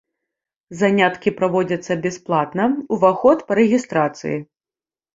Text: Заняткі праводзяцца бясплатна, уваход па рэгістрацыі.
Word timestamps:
Заняткі 0.79 1.33
праводзяцца 1.41 1.99
бясплатна, 2.07 2.69
уваход 2.99 3.37
па 3.49 3.63
рэгістрацыі. 3.63 4.37